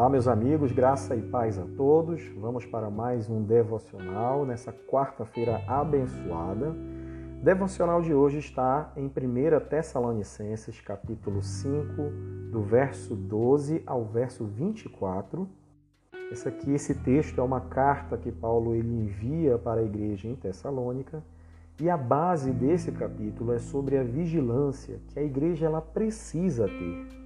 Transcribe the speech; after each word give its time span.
Olá, 0.00 0.08
meus 0.08 0.26
amigos, 0.26 0.72
graça 0.72 1.14
e 1.14 1.20
paz 1.20 1.58
a 1.58 1.66
todos. 1.76 2.22
Vamos 2.38 2.64
para 2.64 2.88
mais 2.88 3.28
um 3.28 3.42
devocional 3.42 4.46
nessa 4.46 4.72
quarta-feira 4.72 5.62
abençoada. 5.66 6.74
Devocional 7.42 8.00
de 8.00 8.14
hoje 8.14 8.38
está 8.38 8.90
em 8.96 9.08
1 9.08 9.60
Tessalonicenses, 9.68 10.80
capítulo 10.80 11.42
5, 11.42 11.84
do 12.50 12.62
verso 12.62 13.14
12 13.14 13.82
ao 13.84 14.06
verso 14.06 14.46
24. 14.46 15.46
Esse 16.32 16.48
aqui, 16.48 16.72
esse 16.72 16.94
texto 16.94 17.38
é 17.38 17.44
uma 17.44 17.60
carta 17.60 18.16
que 18.16 18.32
Paulo 18.32 18.74
ele 18.74 18.88
envia 18.88 19.58
para 19.58 19.82
a 19.82 19.84
igreja 19.84 20.26
em 20.26 20.34
Tessalônica, 20.34 21.22
e 21.78 21.90
a 21.90 21.96
base 21.98 22.52
desse 22.52 22.90
capítulo 22.90 23.52
é 23.52 23.58
sobre 23.58 23.98
a 23.98 24.02
vigilância 24.02 24.98
que 25.08 25.18
a 25.18 25.22
igreja 25.22 25.66
ela 25.66 25.82
precisa 25.82 26.66
ter 26.66 27.19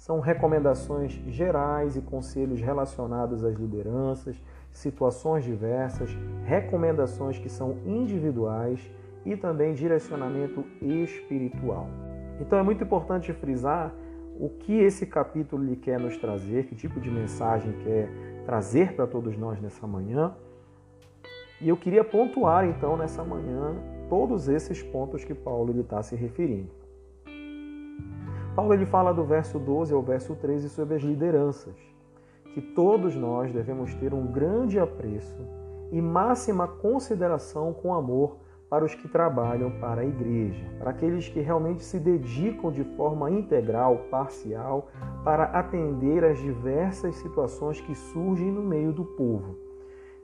são 0.00 0.18
recomendações 0.18 1.12
gerais 1.26 1.94
e 1.94 2.00
conselhos 2.00 2.58
relacionados 2.58 3.44
às 3.44 3.54
lideranças, 3.54 4.34
situações 4.72 5.44
diversas, 5.44 6.08
recomendações 6.42 7.38
que 7.38 7.50
são 7.50 7.76
individuais 7.84 8.80
e 9.26 9.36
também 9.36 9.74
direcionamento 9.74 10.64
espiritual. 10.80 11.86
Então 12.40 12.58
é 12.58 12.62
muito 12.62 12.82
importante 12.82 13.30
frisar 13.34 13.94
o 14.38 14.48
que 14.48 14.72
esse 14.72 15.04
capítulo 15.04 15.62
lhe 15.62 15.76
quer 15.76 16.00
nos 16.00 16.16
trazer, 16.16 16.64
que 16.64 16.74
tipo 16.74 16.98
de 16.98 17.10
mensagem 17.10 17.70
quer 17.84 18.08
trazer 18.46 18.94
para 18.94 19.06
todos 19.06 19.36
nós 19.36 19.60
nessa 19.60 19.86
manhã. 19.86 20.34
E 21.60 21.68
eu 21.68 21.76
queria 21.76 22.02
pontuar 22.02 22.64
então 22.64 22.96
nessa 22.96 23.22
manhã 23.22 23.76
todos 24.08 24.48
esses 24.48 24.82
pontos 24.82 25.24
que 25.24 25.34
Paulo 25.34 25.78
está 25.78 26.02
se 26.02 26.16
referindo. 26.16 26.70
Paulo 28.54 28.74
ele 28.74 28.84
fala 28.84 29.14
do 29.14 29.24
verso 29.24 29.58
12 29.58 29.94
ao 29.94 30.02
verso 30.02 30.34
13 30.34 30.68
sobre 30.70 30.96
as 30.96 31.02
lideranças, 31.02 31.74
que 32.52 32.60
todos 32.60 33.14
nós 33.14 33.52
devemos 33.52 33.94
ter 33.94 34.12
um 34.12 34.26
grande 34.26 34.78
apreço 34.78 35.46
e 35.92 36.02
máxima 36.02 36.66
consideração 36.66 37.72
com 37.72 37.94
amor 37.94 38.38
para 38.68 38.84
os 38.84 38.94
que 38.94 39.08
trabalham 39.08 39.70
para 39.80 40.02
a 40.02 40.04
igreja, 40.04 40.64
para 40.78 40.90
aqueles 40.90 41.28
que 41.28 41.40
realmente 41.40 41.82
se 41.82 41.98
dedicam 41.98 42.70
de 42.70 42.84
forma 42.96 43.30
integral, 43.30 43.98
parcial, 44.10 44.88
para 45.24 45.44
atender 45.44 46.24
às 46.24 46.38
diversas 46.38 47.16
situações 47.16 47.80
que 47.80 47.94
surgem 47.94 48.50
no 48.50 48.62
meio 48.62 48.92
do 48.92 49.04
povo. 49.04 49.56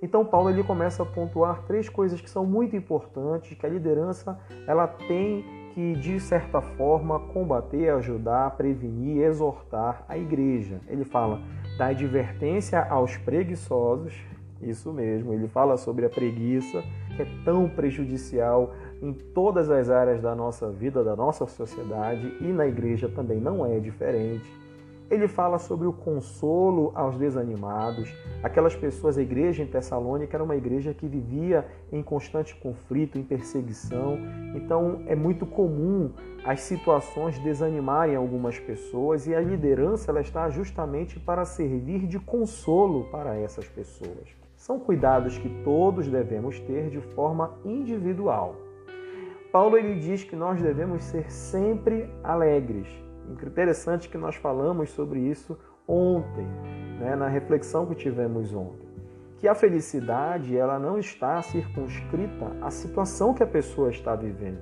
Então 0.02 0.24
Paulo 0.24 0.50
ele 0.50 0.62
começa 0.62 1.02
a 1.02 1.06
pontuar 1.06 1.64
três 1.64 1.88
coisas 1.88 2.20
que 2.20 2.30
são 2.30 2.44
muito 2.44 2.76
importantes, 2.76 3.56
que 3.56 3.66
a 3.66 3.68
liderança 3.68 4.38
ela 4.66 4.86
tem 4.86 5.65
que, 5.76 5.94
de 5.94 6.18
certa 6.18 6.62
forma, 6.62 7.20
combater, 7.20 7.90
ajudar, 7.90 8.56
prevenir, 8.56 9.22
exortar 9.22 10.06
a 10.08 10.16
igreja. 10.16 10.80
Ele 10.88 11.04
fala 11.04 11.42
da 11.76 11.88
advertência 11.88 12.82
aos 12.82 13.18
preguiçosos, 13.18 14.14
isso 14.62 14.90
mesmo, 14.90 15.34
ele 15.34 15.46
fala 15.46 15.76
sobre 15.76 16.06
a 16.06 16.08
preguiça, 16.08 16.82
que 17.14 17.20
é 17.20 17.26
tão 17.44 17.68
prejudicial 17.68 18.72
em 19.02 19.12
todas 19.12 19.70
as 19.70 19.90
áreas 19.90 20.22
da 20.22 20.34
nossa 20.34 20.70
vida, 20.70 21.04
da 21.04 21.14
nossa 21.14 21.46
sociedade 21.46 22.34
e 22.40 22.44
na 22.44 22.66
igreja 22.66 23.06
também 23.06 23.38
não 23.38 23.66
é 23.66 23.78
diferente. 23.78 24.50
Ele 25.08 25.28
fala 25.28 25.56
sobre 25.58 25.86
o 25.86 25.92
consolo 25.92 26.90
aos 26.92 27.16
desanimados, 27.16 28.12
aquelas 28.42 28.74
pessoas, 28.74 29.16
a 29.16 29.22
igreja 29.22 29.62
em 29.62 29.66
Tessalônica 29.66 30.36
era 30.36 30.42
uma 30.42 30.56
igreja 30.56 30.92
que 30.92 31.06
vivia 31.06 31.64
em 31.92 32.02
constante 32.02 32.56
conflito, 32.56 33.16
em 33.16 33.22
perseguição. 33.22 34.18
Então 34.56 35.02
é 35.06 35.14
muito 35.14 35.46
comum 35.46 36.10
as 36.44 36.60
situações 36.62 37.38
desanimarem 37.38 38.16
algumas 38.16 38.58
pessoas 38.58 39.28
e 39.28 39.34
a 39.34 39.40
liderança 39.40 40.10
ela 40.10 40.20
está 40.20 40.50
justamente 40.50 41.20
para 41.20 41.44
servir 41.44 42.08
de 42.08 42.18
consolo 42.18 43.04
para 43.04 43.36
essas 43.36 43.68
pessoas. 43.68 44.34
São 44.56 44.80
cuidados 44.80 45.38
que 45.38 45.48
todos 45.62 46.08
devemos 46.08 46.58
ter 46.58 46.90
de 46.90 47.00
forma 47.00 47.54
individual. 47.64 48.56
Paulo 49.52 49.78
ele 49.78 50.00
diz 50.00 50.24
que 50.24 50.34
nós 50.34 50.60
devemos 50.60 51.04
ser 51.04 51.30
sempre 51.30 52.10
alegres 52.24 53.05
Interessante 53.30 54.08
que 54.08 54.16
nós 54.16 54.36
falamos 54.36 54.90
sobre 54.90 55.20
isso 55.20 55.58
ontem, 55.86 56.46
né, 56.98 57.14
na 57.16 57.28
reflexão 57.28 57.86
que 57.86 57.94
tivemos 57.94 58.54
ontem. 58.54 58.86
Que 59.38 59.48
a 59.48 59.54
felicidade 59.54 60.56
ela 60.56 60.78
não 60.78 60.98
está 60.98 61.42
circunscrita 61.42 62.56
à 62.60 62.70
situação 62.70 63.34
que 63.34 63.42
a 63.42 63.46
pessoa 63.46 63.90
está 63.90 64.14
vivendo. 64.14 64.60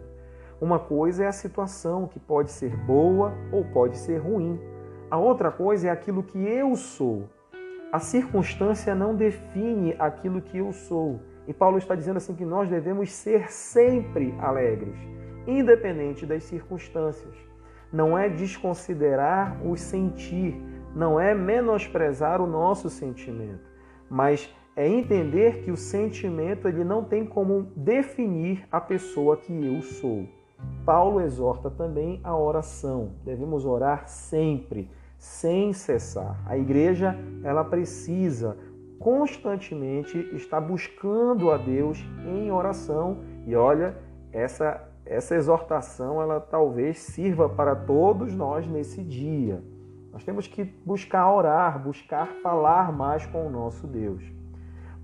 Uma 0.60 0.78
coisa 0.78 1.25
é 1.25 1.26
a 1.26 1.32
situação, 1.32 2.08
que 2.08 2.19
pode 2.19 2.50
ser 2.50 2.76
boa 2.84 3.32
ou 3.52 3.64
pode 3.64 3.97
ser 3.98 4.19
ruim. 4.19 4.58
A 5.10 5.19
outra 5.19 5.50
coisa 5.50 5.88
é 5.88 5.91
aquilo 5.91 6.22
que 6.22 6.38
eu 6.38 6.75
sou. 6.75 7.28
A 7.92 8.00
circunstância 8.00 8.94
não 8.94 9.14
define 9.14 9.94
aquilo 9.98 10.42
que 10.42 10.58
eu 10.58 10.72
sou. 10.72 11.20
E 11.46 11.52
Paulo 11.52 11.78
está 11.78 11.94
dizendo 11.94 12.16
assim 12.16 12.34
que 12.34 12.44
nós 12.44 12.69
devemos 12.69 13.12
ser 13.12 13.52
sempre 13.52 14.34
alegres, 14.41 14.96
independente 15.46 16.25
das 16.25 16.42
circunstâncias 16.44 17.34
não 17.94 18.19
é 18.19 18.28
desconsiderar 18.28 19.65
o 19.65 19.77
sentir, 19.77 20.60
não 20.97 21.21
é 21.21 21.32
menosprezar 21.32 22.43
o 22.43 22.47
nosso 22.47 22.91
sentimento, 22.91 23.71
mas 24.10 24.53
é 24.75 24.88
entender 24.88 25.62
que 25.62 25.71
o 25.71 25.77
sentimento 25.77 26.66
ele 26.66 26.82
não 26.82 27.05
tem 27.05 27.25
como 27.25 27.69
definir 27.77 28.66
a 28.72 28.81
pessoa 28.81 29.37
que 29.37 29.53
eu 29.53 29.81
sou. 29.81 30.27
Paulo 30.84 31.21
exorta 31.21 31.71
também 31.71 32.21
a 32.25 32.37
oração. 32.37 33.12
Devemos 33.25 33.65
orar 33.65 34.09
sempre, 34.09 34.91
sem 35.16 35.72
cessar. 35.72 36.37
A 36.47 36.59
igreja, 36.59 37.16
ela 37.44 37.62
precisa 37.62 38.56
constantemente 38.99 40.19
estar 40.32 40.61
buscando 40.61 41.49
a 41.53 41.56
Deus 41.56 42.05
em 42.26 42.50
oração. 42.50 43.19
E 43.47 43.55
olha, 43.55 43.97
essa 44.32 44.82
essa 45.06 45.34
exortação 45.34 46.20
ela 46.20 46.41
talvez 46.41 46.98
sirva 46.98 47.48
para 47.48 47.76
todos 47.76 48.34
nós 48.34 48.66
nesse 48.66 49.03
dia. 49.03 49.62
Nós 50.12 50.25
temos 50.25 50.47
que 50.47 50.65
buscar 50.84 51.31
orar, 51.31 51.78
buscar 51.78 52.26
falar 52.42 52.92
mais 52.92 53.26
com 53.26 53.47
o 53.47 53.50
nosso 53.50 53.87
Deus. 53.87 54.22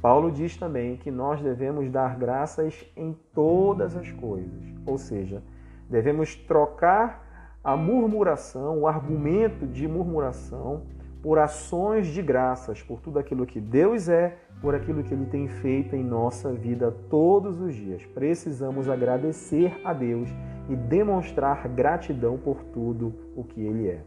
Paulo 0.00 0.31
diz 0.31 0.56
também 0.56 0.97
que 0.97 1.10
nós 1.10 1.43
devemos 1.43 1.91
dar 1.91 2.16
graças 2.16 2.87
em 2.97 3.12
todas 3.34 3.94
as 3.97 4.10
coisas, 4.12 4.65
ou 4.87 4.97
seja, 4.97 5.43
devemos 5.91 6.34
trocar 6.34 7.59
a 7.62 7.77
murmuração, 7.77 8.78
o 8.78 8.87
argumento 8.87 9.66
de 9.66 9.87
murmuração, 9.87 10.84
por 11.23 11.39
ações 11.39 12.07
de 12.07 12.23
graças, 12.23 12.83
por 12.83 13.01
tudo 13.01 13.19
aquilo 13.19 13.47
que 13.47 13.61
Deus 13.61 14.09
é, 14.09 14.37
por 14.61 14.75
aquilo 14.75 15.03
que 15.03 15.13
Ele 15.13 15.27
tem 15.27 15.49
feito 15.49 15.97
em 15.97 16.05
nossa 16.05 16.53
vida 16.53 16.95
todos 17.09 17.61
os 17.61 17.75
dias. 17.75 18.05
Precisamos 18.07 18.89
agradecer 18.89 19.81
a 19.85 19.93
Deus 19.93 20.29
e 20.69 20.77
demonstrar 20.77 21.67
gratidão 21.69 22.39
por 22.39 22.63
tudo 22.65 23.15
o 23.35 23.43
que 23.45 23.61
Ele 23.61 23.89
é. 23.89 24.03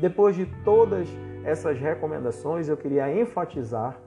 Depois 0.00 0.34
de 0.34 0.46
todas 0.64 1.08
essas 1.44 1.78
recomendações, 1.78 2.68
eu 2.68 2.76
queria 2.76 3.12
enfatizar 3.20 3.98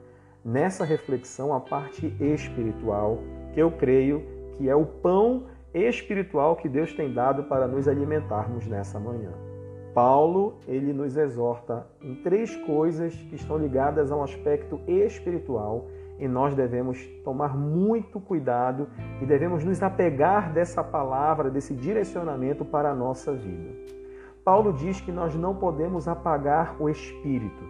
nessa 0.44 0.84
reflexão 0.84 1.54
a 1.54 1.60
parte 1.60 2.16
espiritual, 2.20 3.20
que 3.54 3.60
eu 3.60 3.72
creio 3.72 4.24
que 4.54 4.70
é 4.70 4.76
o 4.76 4.86
pão 4.86 5.46
espiritual 5.74 6.56
que 6.56 6.70
Deus 6.70 6.94
tem 6.94 7.14
dado 7.14 7.44
para 7.44 7.68
nos 7.68 7.88
alimentarmos 7.88 8.66
nessa 8.66 9.00
manhã. 9.00 9.45
Paulo 9.96 10.56
ele 10.68 10.92
nos 10.92 11.16
exorta 11.16 11.88
em 12.02 12.16
três 12.16 12.54
coisas 12.54 13.16
que 13.16 13.36
estão 13.36 13.58
ligadas 13.58 14.12
a 14.12 14.18
um 14.18 14.24
aspecto 14.24 14.82
espiritual 14.86 15.88
e 16.20 16.28
nós 16.28 16.54
devemos 16.54 17.02
tomar 17.24 17.56
muito 17.56 18.20
cuidado 18.20 18.90
e 19.22 19.26
devemos 19.26 19.64
nos 19.64 19.82
apegar 19.82 20.52
dessa 20.52 20.84
palavra, 20.84 21.50
desse 21.50 21.74
direcionamento 21.74 22.66
para 22.66 22.92
a 22.92 22.94
nossa 22.94 23.32
vida. 23.32 23.74
Paulo 24.44 24.74
diz 24.74 25.00
que 25.00 25.14
nós 25.14 25.34
não 25.34 25.56
podemos 25.56 26.10
apagar 26.10 26.76
o 26.78 26.90
espírito. 26.90 27.64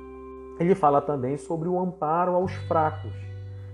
Ele 0.60 0.74
fala 0.74 1.04
também 1.04 1.38
sobre 1.38 1.70
o 1.70 1.80
amparo 1.80 2.34
aos 2.34 2.54
fracos. 2.68 3.14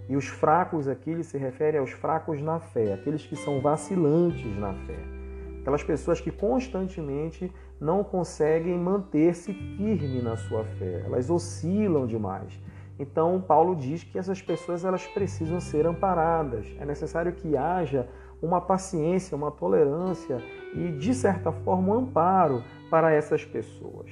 E 0.10 0.18
os 0.18 0.28
fracos 0.28 0.90
aqui 0.90 1.12
ele 1.12 1.24
se 1.24 1.38
refere 1.38 1.78
aos 1.78 1.92
fracos 1.92 2.42
na 2.42 2.60
fé, 2.60 2.94
aqueles 2.94 3.26
que 3.26 3.38
são 3.38 3.62
vacilantes 3.62 4.58
na 4.60 4.74
fé. 4.74 5.21
Aquelas 5.62 5.84
pessoas 5.84 6.20
que 6.20 6.32
constantemente 6.32 7.52
não 7.80 8.04
conseguem 8.04 8.78
manter-se 8.78 9.54
firme 9.54 10.20
na 10.20 10.36
sua 10.36 10.64
fé, 10.64 11.04
elas 11.06 11.30
oscilam 11.30 12.08
demais. 12.08 12.60
Então 13.00 13.40
Paulo 13.40 13.76
diz 13.76 14.04
que 14.04 14.18
essas 14.18 14.42
pessoas 14.42 14.84
elas 14.84 15.06
precisam 15.06 15.60
ser 15.60 15.86
amparadas. 15.86 16.66
É 16.80 16.86
necessário 16.86 17.32
que 17.34 17.56
haja 17.56 18.08
uma 18.42 18.60
paciência, 18.60 19.38
uma 19.38 19.52
tolerância 19.52 20.42
e 20.74 20.92
de 20.92 21.14
certa 21.14 21.52
forma 21.52 21.94
um 21.94 22.00
amparo 22.00 22.64
para 22.90 23.12
essas 23.12 23.46
pessoas. 23.46 24.10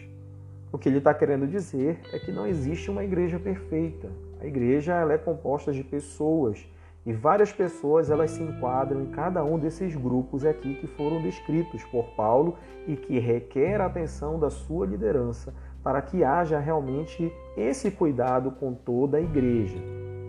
O 0.71 0.77
que 0.77 0.87
ele 0.87 0.99
está 0.99 1.15
querendo 1.15 1.47
dizer 1.47 1.99
é 2.13 2.19
que 2.19 2.31
não 2.31 2.45
existe 2.45 2.91
uma 2.91 3.03
igreja 3.03 3.39
perfeita. 3.39 4.11
A 4.39 4.45
igreja 4.45 4.93
ela 4.93 5.13
é 5.13 5.17
composta 5.17 5.71
de 5.71 5.83
pessoas 5.83 6.63
e 7.09 7.13
várias 7.13 7.51
pessoas 7.51 8.11
elas 8.11 8.29
se 8.29 8.43
enquadram 8.43 9.01
em 9.01 9.07
cada 9.07 9.43
um 9.43 9.57
desses 9.57 9.95
grupos 9.95 10.45
aqui 10.45 10.75
que 10.75 10.85
foram 10.85 11.19
descritos 11.23 11.83
por 11.85 12.05
Paulo 12.11 12.55
e 12.87 12.95
que 12.95 13.17
requer 13.17 13.81
a 13.81 13.87
atenção 13.87 14.37
da 14.37 14.51
sua 14.51 14.85
liderança 14.85 15.51
para 15.83 16.03
que 16.03 16.23
haja 16.23 16.59
realmente 16.59 17.33
esse 17.57 17.89
cuidado 17.89 18.51
com 18.51 18.75
toda 18.75 19.17
a 19.17 19.21
igreja. 19.21 19.79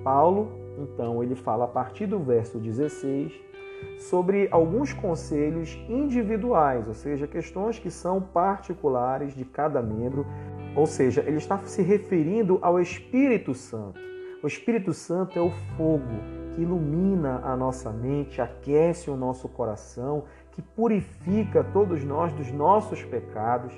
Paulo, 0.02 0.50
então, 0.78 1.22
ele 1.22 1.34
fala 1.34 1.66
a 1.66 1.68
partir 1.68 2.06
do 2.06 2.18
verso 2.18 2.58
16 2.58 3.30
sobre 3.98 4.48
alguns 4.50 4.94
conselhos 4.94 5.78
individuais, 5.86 6.88
ou 6.88 6.94
seja, 6.94 7.26
questões 7.26 7.78
que 7.78 7.90
são 7.90 8.22
particulares 8.22 9.34
de 9.34 9.44
cada 9.44 9.82
membro, 9.82 10.24
ou 10.74 10.86
seja, 10.86 11.22
ele 11.26 11.36
está 11.36 11.58
se 11.58 11.82
referindo 11.82 12.58
ao 12.62 12.80
Espírito 12.80 13.52
Santo. 13.52 14.00
O 14.42 14.46
Espírito 14.46 14.94
Santo 14.94 15.38
é 15.38 15.42
o 15.42 15.50
fogo 15.76 16.39
que 16.54 16.62
ilumina 16.62 17.40
a 17.44 17.56
nossa 17.56 17.90
mente, 17.90 18.40
aquece 18.40 19.10
o 19.10 19.16
nosso 19.16 19.48
coração, 19.48 20.24
que 20.52 20.62
purifica 20.62 21.64
todos 21.64 22.04
nós 22.04 22.32
dos 22.32 22.50
nossos 22.52 23.02
pecados. 23.02 23.72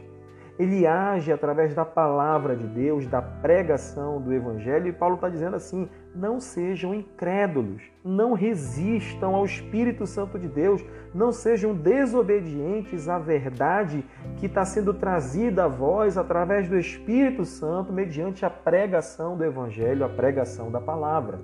Ele 0.59 0.87
age 0.87 1.33
através 1.33 1.75
da 1.75 1.85
palavra 1.85 2.55
de 2.55 2.67
Deus, 2.67 3.07
da 3.07 3.23
pregação 3.23 4.21
do 4.21 4.33
Evangelho, 4.33 4.87
e 4.87 4.93
Paulo 4.93 5.15
está 5.15 5.29
dizendo 5.29 5.57
assim: 5.57 5.89
não 6.15 6.39
sejam 6.39 6.95
incrédulos, 6.95 7.83
não 8.05 8.35
resistam 8.35 9.35
ao 9.35 9.45
Espírito 9.45 10.07
Santo 10.07 10.39
de 10.39 10.47
Deus, 10.47 10.85
não 11.15 11.33
sejam 11.33 11.75
desobedientes 11.75 13.09
à 13.09 13.19
verdade 13.19 14.05
que 14.37 14.47
está 14.47 14.65
sendo 14.65 14.93
trazida 14.93 15.65
a 15.65 15.69
vós 15.69 16.19
através 16.19 16.69
do 16.69 16.79
Espírito 16.79 17.45
Santo, 17.45 17.93
mediante 17.93 18.45
a 18.45 18.51
pregação 18.51 19.37
do 19.37 19.45
Evangelho, 19.45 20.05
a 20.05 20.09
pregação 20.09 20.71
da 20.71 20.81
palavra. 20.81 21.41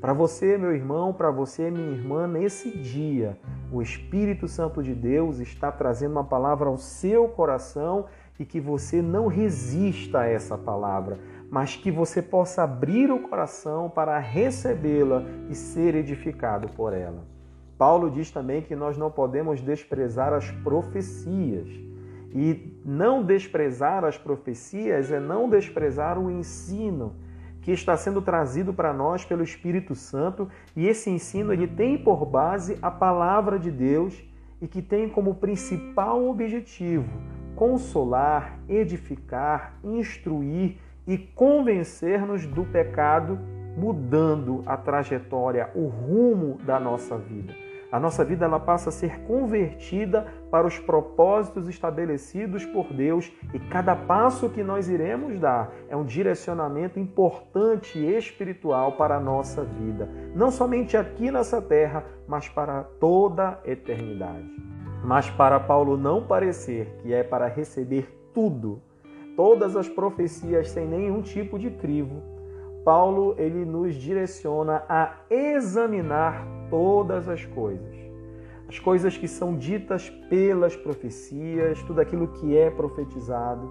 Para 0.00 0.12
você, 0.12 0.56
meu 0.56 0.72
irmão, 0.72 1.12
para 1.12 1.28
você, 1.28 1.72
minha 1.72 1.90
irmã, 1.90 2.28
nesse 2.28 2.70
dia, 2.70 3.36
o 3.72 3.82
Espírito 3.82 4.46
Santo 4.46 4.80
de 4.80 4.94
Deus 4.94 5.40
está 5.40 5.72
trazendo 5.72 6.12
uma 6.12 6.24
palavra 6.24 6.68
ao 6.68 6.76
seu 6.76 7.26
coração 7.28 8.06
e 8.38 8.44
que 8.44 8.60
você 8.60 9.02
não 9.02 9.26
resista 9.26 10.20
a 10.20 10.26
essa 10.26 10.56
palavra, 10.56 11.18
mas 11.50 11.74
que 11.74 11.90
você 11.90 12.22
possa 12.22 12.62
abrir 12.62 13.10
o 13.10 13.28
coração 13.28 13.90
para 13.90 14.16
recebê-la 14.20 15.24
e 15.50 15.54
ser 15.56 15.96
edificado 15.96 16.68
por 16.68 16.92
ela. 16.92 17.26
Paulo 17.76 18.08
diz 18.08 18.30
também 18.30 18.62
que 18.62 18.76
nós 18.76 18.96
não 18.96 19.10
podemos 19.10 19.60
desprezar 19.60 20.32
as 20.32 20.48
profecias. 20.48 21.68
E 22.32 22.78
não 22.84 23.24
desprezar 23.24 24.04
as 24.04 24.16
profecias 24.16 25.10
é 25.10 25.18
não 25.18 25.48
desprezar 25.48 26.18
o 26.18 26.30
ensino 26.30 27.16
que 27.62 27.72
está 27.72 27.96
sendo 27.96 28.22
trazido 28.22 28.72
para 28.72 28.92
nós 28.92 29.24
pelo 29.24 29.42
Espírito 29.42 29.94
Santo, 29.94 30.48
e 30.74 30.86
esse 30.86 31.10
ensino 31.10 31.52
ele 31.52 31.66
tem 31.66 31.98
por 31.98 32.24
base 32.24 32.78
a 32.80 32.90
palavra 32.90 33.58
de 33.58 33.70
Deus 33.70 34.22
e 34.60 34.66
que 34.66 34.82
tem 34.82 35.08
como 35.08 35.34
principal 35.34 36.26
objetivo 36.28 37.08
consolar, 37.58 38.56
edificar, 38.68 39.74
instruir 39.82 40.76
e 41.04 41.18
convencer-nos 41.18 42.46
do 42.46 42.64
pecado, 42.64 43.36
mudando 43.76 44.62
a 44.64 44.76
trajetória, 44.76 45.68
o 45.74 45.88
rumo 45.88 46.58
da 46.64 46.78
nossa 46.78 47.18
vida. 47.18 47.67
A 47.90 47.98
nossa 47.98 48.22
vida 48.22 48.44
ela 48.44 48.60
passa 48.60 48.90
a 48.90 48.92
ser 48.92 49.20
convertida 49.20 50.26
para 50.50 50.66
os 50.66 50.78
propósitos 50.78 51.68
estabelecidos 51.68 52.66
por 52.66 52.92
Deus 52.92 53.32
e 53.54 53.58
cada 53.58 53.96
passo 53.96 54.50
que 54.50 54.62
nós 54.62 54.90
iremos 54.90 55.40
dar 55.40 55.72
é 55.88 55.96
um 55.96 56.04
direcionamento 56.04 56.98
importante 56.98 57.98
e 57.98 58.16
espiritual 58.16 58.92
para 58.92 59.16
a 59.16 59.20
nossa 59.20 59.64
vida, 59.64 60.08
não 60.34 60.50
somente 60.50 60.96
aqui 60.98 61.30
nessa 61.30 61.62
terra, 61.62 62.04
mas 62.26 62.46
para 62.46 62.84
toda 63.00 63.58
a 63.64 63.70
eternidade. 63.70 64.50
Mas 65.02 65.30
para 65.30 65.58
Paulo 65.58 65.96
não 65.96 66.26
parecer 66.26 66.98
que 66.98 67.14
é 67.14 67.22
para 67.22 67.46
receber 67.46 68.14
tudo, 68.34 68.82
todas 69.34 69.76
as 69.76 69.88
profecias 69.88 70.70
sem 70.70 70.86
nenhum 70.86 71.22
tipo 71.22 71.58
de 71.58 71.70
crivo, 71.70 72.37
Paulo 72.88 73.34
ele 73.36 73.66
nos 73.66 73.94
direciona 73.96 74.82
a 74.88 75.16
examinar 75.28 76.42
todas 76.70 77.28
as 77.28 77.44
coisas. 77.44 77.94
As 78.66 78.78
coisas 78.78 79.14
que 79.14 79.28
são 79.28 79.58
ditas 79.58 80.08
pelas 80.30 80.74
profecias, 80.74 81.82
tudo 81.82 82.00
aquilo 82.00 82.28
que 82.28 82.56
é 82.56 82.70
profetizado. 82.70 83.70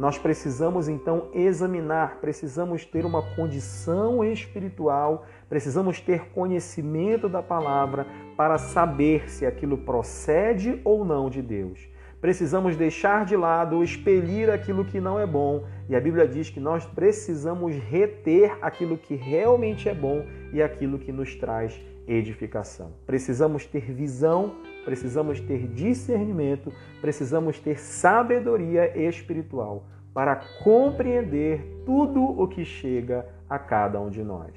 Nós 0.00 0.18
precisamos 0.18 0.88
então 0.88 1.28
examinar, 1.32 2.18
precisamos 2.20 2.84
ter 2.84 3.06
uma 3.06 3.22
condição 3.36 4.24
espiritual, 4.24 5.24
precisamos 5.48 6.00
ter 6.00 6.30
conhecimento 6.30 7.28
da 7.28 7.44
palavra 7.44 8.04
para 8.36 8.58
saber 8.58 9.30
se 9.30 9.46
aquilo 9.46 9.78
procede 9.78 10.80
ou 10.84 11.04
não 11.04 11.30
de 11.30 11.40
Deus 11.40 11.88
precisamos 12.20 12.76
deixar 12.76 13.24
de 13.24 13.36
lado, 13.36 13.82
expelir 13.82 14.50
aquilo 14.50 14.84
que 14.84 15.00
não 15.00 15.18
é 15.18 15.26
bom. 15.26 15.64
E 15.88 15.94
a 15.94 16.00
Bíblia 16.00 16.26
diz 16.26 16.50
que 16.50 16.60
nós 16.60 16.84
precisamos 16.84 17.76
reter 17.76 18.58
aquilo 18.62 18.96
que 18.96 19.14
realmente 19.14 19.88
é 19.88 19.94
bom 19.94 20.24
e 20.52 20.62
aquilo 20.62 20.98
que 20.98 21.12
nos 21.12 21.34
traz 21.34 21.80
edificação. 22.06 22.92
Precisamos 23.04 23.66
ter 23.66 23.92
visão, 23.92 24.56
precisamos 24.84 25.40
ter 25.40 25.66
discernimento, 25.68 26.72
precisamos 27.00 27.58
ter 27.58 27.78
sabedoria 27.78 28.96
espiritual 29.08 29.84
para 30.14 30.36
compreender 30.62 31.82
tudo 31.84 32.22
o 32.22 32.48
que 32.48 32.64
chega 32.64 33.26
a 33.48 33.58
cada 33.58 34.00
um 34.00 34.08
de 34.08 34.22
nós. 34.22 34.52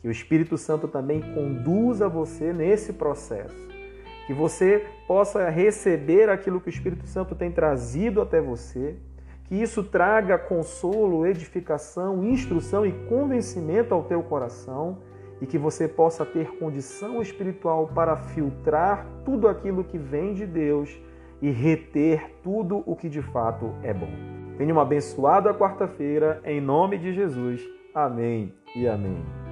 Que 0.00 0.08
o 0.08 0.10
Espírito 0.10 0.56
Santo 0.56 0.86
também 0.86 1.20
conduza 1.34 2.08
você 2.08 2.52
nesse 2.52 2.92
processo 2.92 3.75
que 4.26 4.34
você 4.34 4.84
possa 5.06 5.48
receber 5.48 6.28
aquilo 6.28 6.60
que 6.60 6.68
o 6.68 6.70
Espírito 6.70 7.06
Santo 7.06 7.34
tem 7.34 7.50
trazido 7.50 8.20
até 8.20 8.40
você, 8.40 8.96
que 9.44 9.54
isso 9.54 9.84
traga 9.84 10.36
consolo, 10.36 11.24
edificação, 11.24 12.24
instrução 12.24 12.84
e 12.84 12.92
convencimento 13.08 13.94
ao 13.94 14.02
teu 14.02 14.22
coração 14.22 14.98
e 15.40 15.46
que 15.46 15.58
você 15.58 15.86
possa 15.86 16.24
ter 16.24 16.56
condição 16.58 17.22
espiritual 17.22 17.88
para 17.88 18.16
filtrar 18.16 19.06
tudo 19.24 19.46
aquilo 19.46 19.84
que 19.84 19.98
vem 19.98 20.34
de 20.34 20.46
Deus 20.46 20.98
e 21.40 21.50
reter 21.50 22.34
tudo 22.42 22.82
o 22.86 22.96
que 22.96 23.08
de 23.08 23.22
fato 23.22 23.74
é 23.82 23.92
bom. 23.92 24.10
Tenha 24.56 24.72
uma 24.72 24.82
abençoada 24.82 25.54
quarta-feira, 25.54 26.40
em 26.44 26.60
nome 26.60 26.98
de 26.98 27.12
Jesus. 27.12 27.62
Amém 27.94 28.52
e 28.74 28.88
amém. 28.88 29.45